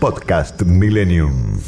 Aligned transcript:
Podcast 0.00 0.62
Millennium. 0.62 1.60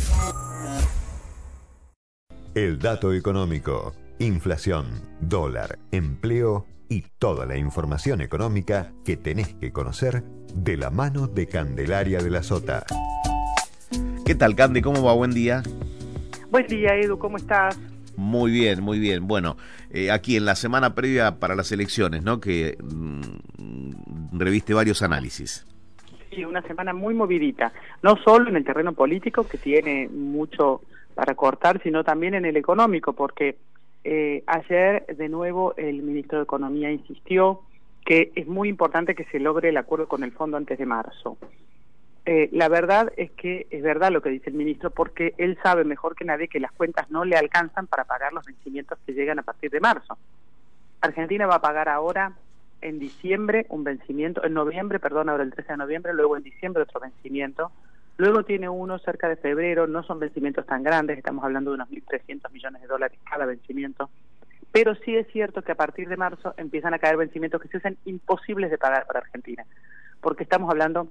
El 2.55 2.79
dato 2.79 3.13
económico, 3.13 3.93
inflación, 4.21 4.87
dólar, 5.21 5.79
empleo 5.91 6.67
y 6.89 7.03
toda 7.19 7.45
la 7.45 7.59
información 7.59 8.23
económica 8.23 8.91
que 9.05 9.19
tenés 9.19 9.53
que 9.53 9.71
conocer 9.71 10.25
de 10.55 10.79
la 10.79 10.89
mano 10.89 11.27
de 11.27 11.47
Candelaria 11.47 12.21
de 12.21 12.31
la 12.31 12.43
Sota. 12.43 12.87
¿Qué 14.25 14.35
tal, 14.35 14.57
Candy? 14.57 14.81
¿Cómo 14.81 15.03
va? 15.03 15.13
Buen 15.13 15.33
día. 15.33 15.63
Buen 16.51 16.67
día, 16.69 16.95
Edu. 16.95 17.19
¿Cómo 17.19 17.37
estás? 17.37 17.79
Muy 18.17 18.51
bien, 18.51 18.83
muy 18.83 18.99
bien. 18.99 19.29
Bueno, 19.29 19.59
eh, 19.91 20.11
aquí 20.11 20.39
en 20.39 20.47
la 20.47 20.55
semana 20.55 20.95
previa 20.95 21.39
para 21.39 21.55
las 21.55 21.71
elecciones, 21.71 22.23
¿no? 22.23 22.41
Que 22.41 22.79
mm, 22.83 24.39
reviste 24.39 24.73
varios 24.73 25.03
análisis. 25.03 25.67
Sí, 26.35 26.45
una 26.45 26.63
semana 26.63 26.95
muy 26.95 27.15
movidita. 27.15 27.73
No 28.03 28.17
solo 28.17 28.49
en 28.49 28.57
el 28.57 28.65
terreno 28.65 28.95
político, 28.95 29.47
que 29.47 29.59
tiene 29.59 30.09
mucho 30.09 30.81
para 31.15 31.35
cortar, 31.35 31.83
sino 31.83 32.05
también 32.05 32.35
en 32.35 32.47
el 32.47 32.57
económico, 32.57 33.13
porque 33.13 33.57
eh, 34.05 34.43
ayer 34.47 35.05
de 35.07 35.29
nuevo 35.29 35.75
el 35.77 36.03
ministro 36.03 36.39
de 36.39 36.45
Economía 36.45 36.91
insistió 36.91 37.61
que 38.05 38.33
es 38.35 38.47
muy 38.47 38.69
importante 38.69 39.15
que 39.15 39.25
se 39.27 39.39
logre 39.39 39.69
el 39.69 39.77
acuerdo 39.77 40.09
con 40.09 40.25
el 40.25 40.33
fondo 40.33 40.57
antes 40.57 40.79
de 40.79 40.87
marzo. 40.87 41.37
Eh, 42.25 42.49
la 42.53 42.69
verdad 42.69 43.13
es 43.17 43.31
que 43.33 43.67
es 43.71 43.83
verdad 43.83 44.11
lo 44.11 44.23
que 44.23 44.31
dice 44.31 44.49
el 44.49 44.57
ministro 44.57 44.91
porque 44.91 45.35
él 45.39 45.59
sabe 45.63 45.85
mejor 45.85 46.15
que 46.15 46.25
nadie 46.25 46.49
que 46.49 46.61
las 46.61 46.73
cuentas 46.73 47.11
no 47.11 47.25
le 47.25 47.37
alcanzan 47.37 47.89
para 47.89 48.05
pagar 48.05 48.33
los 48.33 48.45
vencimientos 48.47 48.99
que 49.05 49.13
llegan 49.13 49.39
a 49.39 49.43
partir 49.43 49.71
de 49.71 49.81
marzo. 49.81 50.17
Argentina 51.01 51.47
va 51.47 51.57
a 51.57 51.61
pagar 51.61 51.89
ahora 51.89 52.33
en 52.83 52.99
diciembre 52.99 53.67
un 53.71 53.85
vencimiento, 53.85 54.45
en 54.45 54.55
noviembre, 54.55 54.99
perdón, 55.01 55.29
ahora 55.29 55.45
el 55.45 55.53
13 55.53 55.73
de 55.73 55.79
noviembre, 55.79 56.13
luego 56.13 56.37
en 56.37 56.43
diciembre 56.43 56.83
otro 56.83 57.01
vencimiento, 57.01 57.73
luego 58.19 58.45
tiene 58.45 58.69
uno 58.69 58.99
cerca 58.99 59.29
de 59.29 59.37
febrero, 59.37 59.87
no 59.87 60.03
son 60.03 60.19
vencimientos 60.19 60.67
tan 60.67 60.83
grandes, 60.83 61.19
estamos 61.19 61.45
hablando 61.45 61.71
de 61.71 61.77
unos 61.77 61.89
1.300 61.89 62.51
millones 62.53 62.83
de 62.83 62.89
dólares 62.89 63.19
cada 63.29 63.47
vencimiento, 63.47 64.11
pero 64.73 64.95
sí 64.97 65.17
es 65.17 65.27
cierto 65.29 65.63
que 65.63 65.73
a 65.73 65.77
partir 65.77 66.09
de 66.09 66.17
marzo 66.17 66.55
empiezan 66.57 66.95
a 66.95 66.99
caer 66.99 67.17
vencimientos 67.17 67.61
que 67.61 67.69
se 67.69 67.79
hacen 67.79 67.97
imposibles 68.05 68.71
de 68.71 68.79
pagar 68.79 69.07
para 69.07 69.21
Argentina, 69.21 69.65
porque 70.21 70.43
estamos 70.43 70.71
hablando 70.71 71.09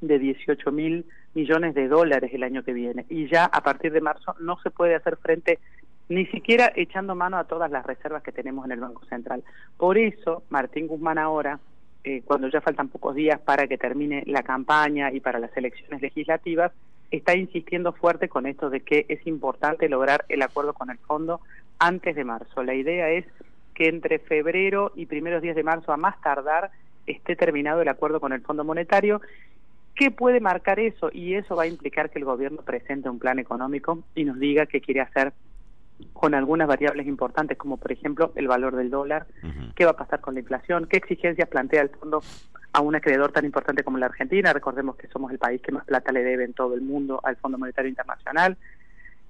de 0.00 0.18
18 0.18 0.72
mil 0.72 1.04
millones 1.34 1.74
de 1.74 1.88
dólares 1.88 2.30
el 2.32 2.42
año 2.42 2.62
que 2.62 2.72
viene. 2.72 3.06
Y 3.08 3.28
ya 3.28 3.44
a 3.44 3.60
partir 3.62 3.92
de 3.92 4.00
marzo 4.00 4.34
no 4.40 4.58
se 4.62 4.70
puede 4.70 4.94
hacer 4.94 5.16
frente 5.16 5.58
ni 6.10 6.26
siquiera 6.26 6.72
echando 6.74 7.14
mano 7.14 7.38
a 7.38 7.44
todas 7.44 7.70
las 7.70 7.86
reservas 7.86 8.22
que 8.22 8.32
tenemos 8.32 8.66
en 8.66 8.72
el 8.72 8.80
Banco 8.80 9.04
Central. 9.06 9.44
Por 9.76 9.96
eso, 9.96 10.42
Martín 10.50 10.88
Guzmán 10.88 11.18
ahora, 11.18 11.60
eh, 12.02 12.22
cuando 12.24 12.48
ya 12.48 12.60
faltan 12.60 12.88
pocos 12.88 13.14
días 13.14 13.40
para 13.40 13.68
que 13.68 13.78
termine 13.78 14.24
la 14.26 14.42
campaña 14.42 15.12
y 15.12 15.20
para 15.20 15.38
las 15.38 15.56
elecciones 15.56 16.02
legislativas, 16.02 16.72
está 17.12 17.36
insistiendo 17.36 17.92
fuerte 17.92 18.28
con 18.28 18.46
esto 18.46 18.70
de 18.70 18.80
que 18.80 19.06
es 19.08 19.24
importante 19.26 19.88
lograr 19.88 20.24
el 20.28 20.42
acuerdo 20.42 20.74
con 20.74 20.90
el 20.90 20.98
fondo 20.98 21.40
antes 21.78 22.16
de 22.16 22.24
marzo. 22.24 22.64
La 22.64 22.74
idea 22.74 23.08
es 23.10 23.24
que 23.74 23.88
entre 23.88 24.18
febrero 24.18 24.90
y 24.96 25.06
primeros 25.06 25.42
días 25.42 25.54
de 25.54 25.62
marzo, 25.62 25.92
a 25.92 25.96
más 25.96 26.20
tardar, 26.20 26.72
esté 27.06 27.36
terminado 27.36 27.82
el 27.82 27.88
acuerdo 27.88 28.18
con 28.18 28.32
el 28.32 28.42
Fondo 28.42 28.64
Monetario 28.64 29.20
¿Qué 29.94 30.10
puede 30.10 30.40
marcar 30.40 30.80
eso? 30.80 31.10
Y 31.12 31.34
eso 31.34 31.56
va 31.56 31.64
a 31.64 31.66
implicar 31.66 32.08
que 32.08 32.18
el 32.18 32.24
gobierno 32.24 32.62
presente 32.62 33.10
un 33.10 33.18
plan 33.18 33.38
económico 33.38 34.02
y 34.14 34.24
nos 34.24 34.38
diga 34.38 34.64
qué 34.64 34.80
quiere 34.80 35.02
hacer 35.02 35.34
con 36.12 36.34
algunas 36.34 36.68
variables 36.68 37.06
importantes, 37.06 37.56
como 37.56 37.76
por 37.76 37.92
ejemplo 37.92 38.32
el 38.34 38.48
valor 38.48 38.76
del 38.76 38.90
dólar, 38.90 39.26
qué 39.74 39.84
va 39.84 39.92
a 39.92 39.96
pasar 39.96 40.20
con 40.20 40.34
la 40.34 40.40
inflación, 40.40 40.86
qué 40.86 40.96
exigencias 40.96 41.48
plantea 41.48 41.82
el 41.82 41.90
fondo 41.90 42.22
a 42.72 42.80
un 42.80 42.94
acreedor 42.94 43.32
tan 43.32 43.44
importante 43.44 43.82
como 43.82 43.98
la 43.98 44.06
Argentina. 44.06 44.52
Recordemos 44.52 44.96
que 44.96 45.08
somos 45.08 45.32
el 45.32 45.38
país 45.38 45.60
que 45.60 45.72
más 45.72 45.84
plata 45.84 46.12
le 46.12 46.22
debe 46.22 46.44
en 46.44 46.52
todo 46.52 46.74
el 46.74 46.82
mundo 46.82 47.20
al 47.22 47.36
Fondo 47.36 47.58
Monetario 47.58 47.88
Internacional. 47.88 48.56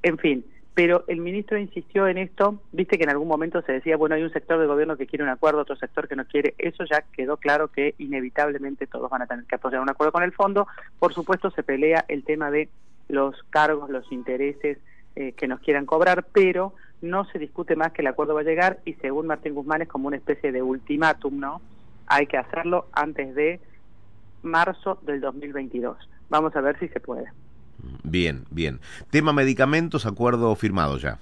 En 0.03 0.19
fin, 0.19 0.45
pero 0.75 1.05
el 1.09 1.21
ministro 1.21 1.59
insistió 1.59 2.07
en 2.07 2.19
esto, 2.19 2.61
viste 2.73 2.97
que 2.97 3.05
en 3.05 3.11
algún 3.11 3.29
momento 3.29 3.61
se 3.63 3.73
decía, 3.73 3.97
bueno, 3.97 4.15
hay 4.15 4.23
un 4.23 4.33
sector 4.33 4.59
del 4.59 4.69
gobierno 4.69 4.97
que 4.97 5.07
quiere 5.07 5.25
un 5.25 5.31
acuerdo, 5.31 5.61
otro 5.61 5.77
sector 5.77 6.09
que 6.09 6.17
no 6.17 6.25
quiere, 6.25 6.55
eso 6.59 6.85
ya 6.85 7.05
quedó 7.13 7.37
claro 7.37 7.69
que 7.69 7.95
inevitablemente 7.99 8.87
todos 8.87 9.11
van 9.11 9.23
a 9.23 9.27
tener 9.27 9.45
que 9.45 9.57
apoyar 9.57 9.81
un 9.81 9.91
acuerdo 9.91 10.13
con 10.13 10.23
el 10.23 10.33
fondo, 10.33 10.67
por 10.99 11.13
supuesto 11.13 11.51
se 11.51 11.63
pelea 11.63 12.05
el 12.09 12.25
tema 12.25 12.51
de 12.51 12.69
los 13.09 13.43
cargos, 13.51 13.91
los 13.91 14.11
intereses 14.13 14.79
eh, 15.17 15.33
que 15.33 15.49
nos 15.49 15.61
quieran 15.61 15.87
cobrar, 15.87 16.27
pero 16.33 16.75
no 17.03 17.25
se 17.27 17.39
discute 17.39 17.77
más 17.77 17.93
que 17.93 18.03
el 18.03 18.09
acuerdo 18.09 18.35
va 18.35 18.41
a 18.41 18.45
llegar 18.45 18.81
y 18.85 18.95
según 18.95 19.27
Martín 19.27 19.55
Guzmán 19.55 19.83
es 19.83 19.89
como 19.89 20.09
una 20.09 20.17
especie 20.17 20.53
de 20.53 20.63
ultimátum, 20.63 21.39
¿no? 21.39 21.61
Hay 22.07 22.27
que 22.27 22.37
hacerlo 22.37 22.87
antes 22.93 23.35
de 23.35 23.61
marzo 24.43 24.99
del 25.03 25.21
2022. 25.21 25.97
Vamos 26.29 26.55
a 26.57 26.61
ver 26.61 26.79
si 26.79 26.89
se 26.89 27.01
puede. 27.01 27.27
Bien, 28.03 28.45
bien. 28.51 28.81
Tema 29.11 29.33
medicamentos, 29.33 30.07
acuerdo 30.07 30.55
firmado 30.55 30.99
ya. 30.99 31.19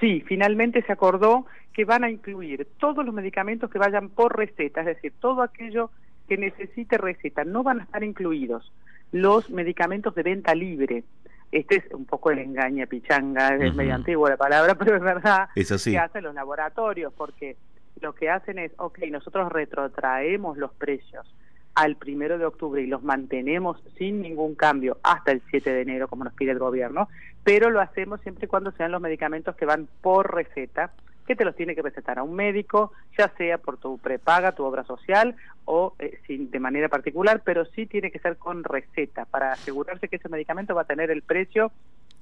Sí, 0.00 0.22
finalmente 0.26 0.82
se 0.82 0.92
acordó 0.92 1.46
que 1.72 1.84
van 1.84 2.04
a 2.04 2.10
incluir 2.10 2.66
todos 2.78 3.04
los 3.04 3.14
medicamentos 3.14 3.70
que 3.70 3.78
vayan 3.78 4.08
por 4.08 4.36
receta, 4.36 4.80
es 4.80 4.86
decir, 4.86 5.12
todo 5.20 5.42
aquello 5.42 5.90
que 6.28 6.36
necesite 6.36 6.98
receta. 6.98 7.44
No 7.44 7.62
van 7.62 7.80
a 7.80 7.84
estar 7.84 8.04
incluidos 8.04 8.72
los 9.12 9.50
medicamentos 9.50 10.14
de 10.14 10.22
venta 10.22 10.54
libre. 10.54 11.04
Este 11.52 11.76
es 11.76 11.92
un 11.92 12.04
poco 12.04 12.30
el 12.30 12.40
engaña 12.40 12.86
pichanga, 12.86 13.54
es 13.56 13.74
medio 13.74 13.94
antiguo 13.94 14.28
la 14.28 14.36
palabra, 14.36 14.74
pero 14.78 14.96
es 14.96 15.02
verdad 15.02 15.48
es 15.54 15.70
así. 15.72 15.92
que 15.92 15.98
hacen 15.98 16.24
los 16.24 16.34
laboratorios, 16.34 17.12
porque 17.12 17.56
lo 18.00 18.14
que 18.14 18.28
hacen 18.30 18.58
es, 18.58 18.72
ok, 18.78 18.98
nosotros 19.10 19.50
retrotraemos 19.52 20.58
los 20.58 20.72
precios 20.74 21.26
al 21.74 21.96
primero 21.96 22.38
de 22.38 22.46
octubre 22.46 22.82
y 22.82 22.86
los 22.86 23.02
mantenemos 23.02 23.82
sin 23.98 24.22
ningún 24.22 24.54
cambio 24.54 24.98
hasta 25.02 25.32
el 25.32 25.42
7 25.50 25.70
de 25.72 25.82
enero, 25.82 26.08
como 26.08 26.24
nos 26.24 26.32
pide 26.32 26.52
el 26.52 26.58
gobierno, 26.58 27.08
pero 27.44 27.70
lo 27.70 27.80
hacemos 27.80 28.20
siempre 28.22 28.46
y 28.46 28.48
cuando 28.48 28.72
sean 28.72 28.92
los 28.92 29.00
medicamentos 29.00 29.54
que 29.56 29.66
van 29.66 29.86
por 30.00 30.34
receta, 30.34 30.92
que 31.26 31.36
te 31.36 31.44
los 31.44 31.56
tiene 31.56 31.74
que 31.74 31.82
recetar 31.82 32.18
a 32.18 32.22
un 32.22 32.34
médico, 32.34 32.92
ya 33.18 33.32
sea 33.36 33.58
por 33.58 33.78
tu 33.78 33.98
prepaga, 33.98 34.52
tu 34.52 34.64
obra 34.64 34.84
social 34.84 35.36
o 35.64 35.94
eh, 35.98 36.20
sin, 36.26 36.50
de 36.50 36.60
manera 36.60 36.88
particular, 36.88 37.42
pero 37.44 37.64
sí 37.66 37.86
tiene 37.86 38.10
que 38.10 38.18
ser 38.18 38.36
con 38.36 38.64
receta 38.64 39.24
para 39.24 39.52
asegurarse 39.52 40.08
que 40.08 40.16
ese 40.16 40.28
medicamento 40.28 40.74
va 40.74 40.82
a 40.82 40.86
tener 40.86 41.10
el 41.10 41.22
precio 41.22 41.72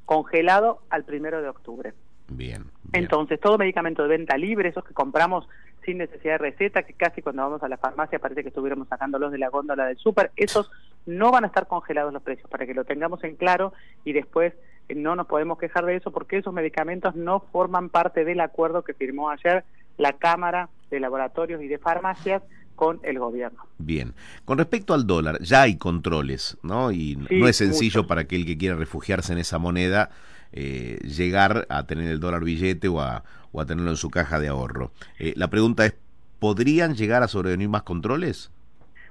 congelado 0.07 0.81
al 0.91 1.05
primero 1.05 1.43
de 1.43 1.49
octubre. 1.49 1.93
Bien, 2.29 2.65
Entonces, 2.93 3.39
todo 3.39 3.59
medicamento 3.59 4.03
de 4.03 4.09
venta 4.09 4.39
libre, 4.39 4.71
esos 4.71 4.85
que 4.85 4.95
compramos 4.95 5.47
sin 5.85 5.99
necesidad 5.99 6.35
de 6.35 6.39
receta, 6.39 6.83
que 6.83 6.95
casi 6.95 7.21
cuando 7.21 7.43
vamos 7.43 7.63
a 7.63 7.69
la 7.69 7.77
farmacia 7.77 8.19
parece 8.19 8.43
que 8.43 8.49
estuviéramos 8.49 8.89
sacándolos 8.89 9.31
de 9.31 9.39
la 9.39 9.51
góndola 9.51 9.85
del 9.85 9.99
súper, 9.99 10.31
esos 10.37 10.71
no 11.05 11.31
van 11.31 11.45
a 11.45 11.49
estar 11.49 11.67
congelados 11.67 12.15
los 12.15 12.23
precios, 12.23 12.49
para 12.49 12.67
que 12.67 12.73
lo 12.73 12.85
tengamos 12.85 13.23
en 13.25 13.37
claro 13.37 13.75
y 14.05 14.15
después 14.15 14.55
no 14.89 15.17
nos 15.17 15.27
podemos 15.27 15.59
quejar 15.59 15.87
de 15.87 15.97
eso 15.97 16.11
porque 16.11 16.39
esos 16.39 16.53
medicamentos 16.53 17.15
no 17.15 17.41
forman 17.53 17.89
parte 17.89 18.25
del 18.25 18.41
acuerdo 18.41 18.83
que 18.83 18.95
firmó 18.95 19.31
ayer 19.31 19.65
la 19.97 20.15
Cámara 20.15 20.69
de 20.91 21.01
Laboratorios 21.01 21.63
y 21.63 21.69
de 21.69 21.79
Farmacias 21.79 22.43
con 22.75 23.01
el 23.03 23.19
gobierno. 23.19 23.65
Bien. 23.79 24.15
Con 24.45 24.59
respecto 24.59 24.95
al 24.95 25.07
dólar, 25.07 25.41
ya 25.41 25.63
hay 25.63 25.77
controles, 25.77 26.59
¿no? 26.63 26.91
Y 26.91 27.17
no 27.31 27.49
es 27.49 27.57
sencillo 27.57 28.07
para 28.07 28.23
aquel 28.23 28.45
que 28.45 28.59
quiera 28.59 28.75
refugiarse 28.75 29.33
en 29.33 29.39
esa 29.39 29.59
moneda 29.59 30.11
eh, 30.53 30.99
llegar 31.03 31.67
a 31.69 31.87
tener 31.87 32.09
el 32.09 32.21
dólar 32.21 32.45
billete 32.45 32.89
o 32.89 33.01
a, 33.01 33.25
o 33.53 33.61
a 33.61 33.67
tenerlo 33.67 33.91
en 33.91 33.97
su 33.97 34.11
caja 34.11 34.39
de 34.39 34.49
ahorro. 34.49 34.93
Eh, 35.19 35.35
la 35.37 35.49
pregunta 35.49 35.87
es, 35.87 35.95
¿podrían 36.39 36.95
llegar 36.95 37.23
a 37.23 37.29
sobrevenir 37.29 37.69
más 37.69 37.83
controles? 37.83 38.51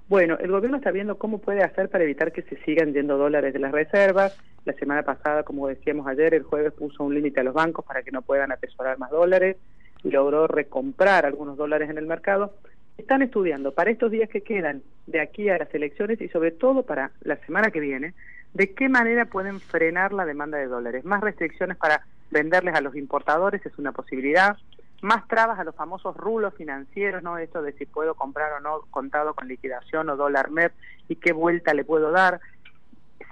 Bueno, 0.08 0.38
el 0.40 0.52
gobierno 0.52 0.78
está 0.78 0.92
viendo 0.92 1.18
cómo 1.18 1.40
puede 1.40 1.64
hacer 1.64 1.90
para 1.90 2.04
evitar 2.04 2.32
que 2.32 2.44
se 2.44 2.58
sigan 2.64 2.94
yendo 2.94 3.18
dólares 3.18 3.54
de 3.54 3.60
las 3.60 3.72
reservas. 3.72 4.38
La 4.66 4.74
semana 4.74 5.04
pasada, 5.04 5.44
como 5.44 5.68
decíamos 5.68 6.08
ayer, 6.08 6.34
el 6.34 6.44
jueves 6.44 6.74
puso 6.74 7.04
un 7.04 7.14
límite 7.14 7.42
a 7.42 7.44
los 7.44 7.54
bancos 7.54 7.84
para 7.86 8.02
que 8.02 8.12
no 8.12 8.22
puedan 8.22 8.52
atesorar 8.52 8.98
más 8.98 9.12
dólares 9.12 9.58
y 10.04 10.10
logró 10.10 10.48
recomprar 10.48 11.26
algunos 11.26 11.58
dólares 11.58 11.90
en 11.90 11.98
el 11.98 12.06
mercado. 12.06 12.54
Están 12.98 13.22
estudiando 13.22 13.74
para 13.74 13.92
estos 13.92 14.12
días 14.12 14.30
que 14.30 14.42
quedan 14.42 14.84
de 15.08 15.20
aquí 15.20 15.50
a 15.50 15.58
las 15.58 15.74
elecciones 15.74 16.22
y 16.22 16.30
sobre 16.30 16.52
todo 16.52 16.84
para 16.84 17.12
la 17.22 17.36
semana 17.38 17.72
que 17.72 17.80
viene 17.80 18.14
de 18.54 18.74
qué 18.74 18.88
manera 18.88 19.26
pueden 19.26 19.60
frenar 19.60 20.14
la 20.14 20.26
demanda 20.26 20.58
de 20.58 20.68
dólares. 20.68 21.04
Más 21.04 21.22
restricciones 21.22 21.76
para 21.78 22.06
venderles 22.32 22.76
a 22.76 22.82
los 22.82 22.96
importadores 22.96 23.66
es 23.66 23.78
una 23.78 23.92
posibilidad. 23.92 24.58
Más 25.02 25.28
trabas 25.28 25.60
a 25.60 25.64
los 25.64 25.76
famosos 25.76 26.16
rulos 26.16 26.54
financieros, 26.54 27.24
¿no? 27.24 27.38
Esto 27.38 27.62
de 27.62 27.74
si 27.74 27.86
puedo 27.86 28.16
comprar 28.16 28.54
o 28.54 28.60
no 28.62 28.82
contado 28.92 29.34
con 29.34 29.48
liquidación 29.48 30.10
o 30.10 30.16
dólar 30.16 30.50
MEP 30.50 30.72
y 31.10 31.18
qué 31.18 31.34
vuelta 31.34 31.74
le 31.74 31.84
puedo 31.84 32.12
dar. 32.12 32.40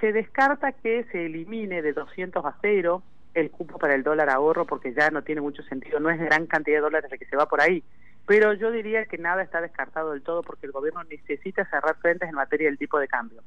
Se 0.02 0.12
descarta 0.12 0.72
que 0.72 1.06
se 1.12 1.28
elimine 1.28 1.82
de 1.82 1.94
200 1.94 2.44
a 2.44 2.56
0 2.62 3.04
el 3.36 3.52
cupo 3.52 3.78
para 3.78 3.96
el 3.96 4.04
dólar 4.04 4.30
ahorro 4.30 4.66
porque 4.66 4.94
ya 4.94 5.10
no 5.12 5.22
tiene 5.22 5.40
mucho 5.40 5.64
sentido, 5.64 6.00
no 6.00 6.10
es 6.10 6.20
gran 6.20 6.48
cantidad 6.48 6.78
de 6.78 6.82
dólares 6.82 7.10
la 7.10 7.18
que 7.18 7.26
se 7.26 7.38
va 7.38 7.48
por 7.48 7.62
ahí. 7.62 7.84
Pero 8.26 8.54
yo 8.54 8.72
diría 8.72 9.06
que 9.06 9.18
nada 9.18 9.42
está 9.44 9.62
descartado 9.62 10.12
del 10.12 10.22
todo 10.22 10.42
porque 10.42 10.66
el 10.66 10.72
gobierno 10.72 11.04
necesita 11.06 11.66
cerrar 11.66 11.96
frentes 11.98 12.28
en 12.28 12.36
materia 12.36 12.68
del 12.68 12.78
tipo 12.78 13.00
de 13.00 13.08
cambio. 13.08 13.42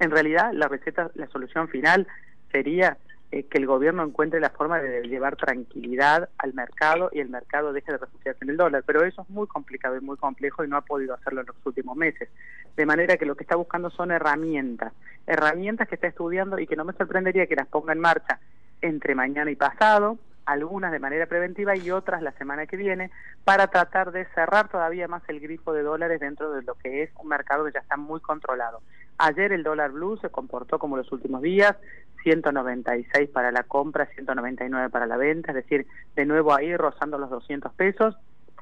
En 0.00 0.10
realidad, 0.10 0.52
la 0.52 0.68
receta, 0.68 1.10
la 1.14 1.28
solución 1.28 1.68
final 1.68 2.06
sería 2.50 2.98
eh, 3.34 3.46
que 3.50 3.58
el 3.58 3.66
gobierno 3.66 4.04
encuentre 4.04 4.38
la 4.38 4.50
forma 4.50 4.78
de 4.78 5.08
llevar 5.08 5.34
tranquilidad 5.34 6.28
al 6.38 6.54
mercado 6.54 7.10
y 7.12 7.18
el 7.18 7.28
mercado 7.30 7.72
deje 7.72 7.90
de 7.90 7.98
refugiarse 7.98 8.44
en 8.44 8.50
el 8.50 8.56
dólar. 8.56 8.84
Pero 8.86 9.04
eso 9.04 9.22
es 9.22 9.28
muy 9.28 9.48
complicado 9.48 9.96
y 9.96 10.00
muy 10.00 10.16
complejo 10.16 10.62
y 10.62 10.68
no 10.68 10.76
ha 10.76 10.82
podido 10.82 11.14
hacerlo 11.14 11.40
en 11.40 11.48
los 11.48 11.56
últimos 11.64 11.96
meses. 11.96 12.28
De 12.76 12.86
manera 12.86 13.16
que 13.16 13.26
lo 13.26 13.34
que 13.34 13.42
está 13.42 13.56
buscando 13.56 13.90
son 13.90 14.12
herramientas, 14.12 14.92
herramientas 15.26 15.88
que 15.88 15.96
está 15.96 16.06
estudiando 16.06 16.60
y 16.60 16.68
que 16.68 16.76
no 16.76 16.84
me 16.84 16.92
sorprendería 16.92 17.48
que 17.48 17.56
las 17.56 17.66
ponga 17.66 17.92
en 17.92 17.98
marcha 17.98 18.38
entre 18.80 19.16
mañana 19.16 19.50
y 19.50 19.56
pasado, 19.56 20.16
algunas 20.46 20.92
de 20.92 20.98
manera 20.98 21.26
preventiva 21.26 21.76
y 21.76 21.90
otras 21.90 22.22
la 22.22 22.32
semana 22.32 22.66
que 22.66 22.76
viene, 22.76 23.10
para 23.44 23.68
tratar 23.68 24.12
de 24.12 24.26
cerrar 24.34 24.68
todavía 24.68 25.08
más 25.08 25.22
el 25.28 25.40
grifo 25.40 25.72
de 25.72 25.82
dólares 25.82 26.20
dentro 26.20 26.52
de 26.52 26.62
lo 26.62 26.74
que 26.74 27.02
es 27.02 27.10
un 27.18 27.28
mercado 27.28 27.64
que 27.64 27.72
ya 27.72 27.80
está 27.80 27.96
muy 27.96 28.20
controlado. 28.20 28.80
Ayer 29.18 29.52
el 29.52 29.62
dólar 29.62 29.92
blue 29.92 30.16
se 30.18 30.30
comportó 30.30 30.78
como 30.78 30.96
los 30.96 31.10
últimos 31.12 31.42
días, 31.42 31.76
196 32.22 33.30
para 33.30 33.52
la 33.52 33.62
compra, 33.62 34.06
199 34.06 34.90
para 34.90 35.06
la 35.06 35.16
venta, 35.16 35.52
es 35.52 35.56
decir, 35.56 35.86
de 36.16 36.26
nuevo 36.26 36.54
ahí 36.54 36.76
rozando 36.76 37.18
los 37.18 37.30
200 37.30 37.72
pesos, 37.74 38.16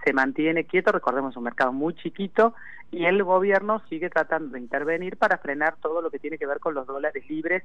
se 0.05 0.13
mantiene 0.13 0.65
quieto, 0.65 0.93
recordemos 0.93 1.37
un 1.37 1.45
mercado 1.45 1.73
muy 1.73 1.95
chiquito 1.95 2.55
y 2.91 3.07
el 3.07 3.23
gobierno 3.23 3.81
sigue 3.89 4.11
tratando 4.11 4.55
de 4.55 4.61
intervenir 4.61 5.17
para 5.17 5.39
frenar 5.39 5.77
todo 5.81 6.03
lo 6.03 6.11
que 6.11 6.19
tiene 6.19 6.39
que 6.39 6.47
ver 6.47 6.59
con 6.59 6.75
los 6.75 6.87
dólares 6.87 7.25
libres, 7.29 7.63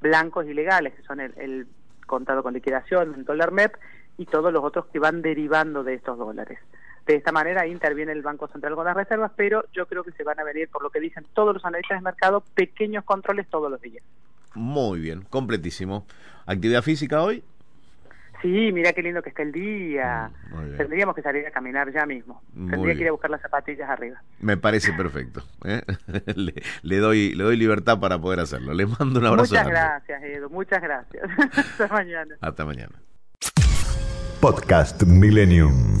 blancos 0.00 0.46
y 0.46 0.54
legales, 0.54 0.94
que 0.94 1.02
son 1.02 1.20
el, 1.20 1.66
contado 2.08 2.42
con 2.42 2.54
liquidación, 2.54 3.14
el 3.14 3.24
dólar 3.24 3.52
MEP 3.52 3.76
y 4.16 4.26
todos 4.26 4.52
los 4.52 4.64
otros 4.64 4.86
que 4.86 4.98
van 4.98 5.22
derivando 5.22 5.84
de 5.84 5.94
estos 5.94 6.18
dólares. 6.18 6.58
De 7.06 7.14
esta 7.14 7.30
manera 7.30 7.66
interviene 7.66 8.12
el 8.12 8.22
Banco 8.22 8.48
Central 8.48 8.74
con 8.74 8.84
las 8.84 8.96
reservas, 8.96 9.30
pero 9.36 9.64
yo 9.72 9.86
creo 9.86 10.02
que 10.02 10.12
se 10.12 10.24
van 10.24 10.40
a 10.40 10.44
venir, 10.44 10.68
por 10.68 10.82
lo 10.82 10.90
que 10.90 11.00
dicen 11.00 11.24
todos 11.32 11.54
los 11.54 11.64
analistas 11.64 11.98
de 11.98 12.02
mercado, 12.02 12.42
pequeños 12.54 13.04
controles 13.04 13.48
todos 13.48 13.70
los 13.70 13.80
días. 13.80 14.04
Muy 14.54 15.00
bien, 15.00 15.22
completísimo. 15.30 16.04
¿Actividad 16.44 16.82
física 16.82 17.22
hoy? 17.22 17.44
Sí, 18.42 18.70
mira 18.72 18.92
qué 18.92 19.02
lindo 19.02 19.22
que 19.22 19.30
está 19.30 19.42
el 19.42 19.52
día. 19.52 20.30
Mm, 20.50 20.76
Tendríamos 20.76 21.14
que 21.14 21.22
salir 21.22 21.46
a 21.46 21.50
caminar 21.50 21.92
ya 21.92 22.06
mismo. 22.06 22.42
Tendría 22.54 22.94
que 22.94 23.02
ir 23.02 23.08
a 23.08 23.12
buscar 23.12 23.30
las 23.30 23.40
zapatillas 23.40 23.88
arriba. 23.90 24.22
Me 24.40 24.56
parece 24.56 24.92
perfecto. 24.92 25.42
¿eh? 25.64 25.82
le, 26.82 26.96
doy, 26.98 27.34
le 27.34 27.44
doy 27.44 27.56
libertad 27.56 27.98
para 27.98 28.18
poder 28.18 28.40
hacerlo. 28.40 28.74
Le 28.74 28.86
mando 28.86 29.18
un 29.18 29.26
abrazo. 29.26 29.54
Muchas 29.54 29.68
gracias, 29.68 30.22
Edu. 30.22 30.50
Muchas 30.50 30.82
gracias. 30.82 31.24
Hasta 31.56 31.88
mañana. 31.88 32.36
Hasta 32.40 32.64
mañana. 32.64 33.02
Podcast 34.40 35.02
Millennium. 35.02 36.00